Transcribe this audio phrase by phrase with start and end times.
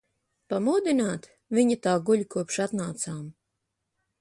[0.53, 1.27] Pamodināt?
[1.57, 3.21] Viņa tā guļ, kopš atnācām.